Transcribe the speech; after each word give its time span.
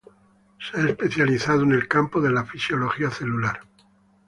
Se 0.57 0.79
ha 0.81 0.89
especializado 0.89 1.61
en 1.61 1.73
el 1.73 1.87
campo 1.87 2.19
de 2.21 2.31
la 2.31 2.43
Fisiología 2.43 3.11
celular. 3.11 3.59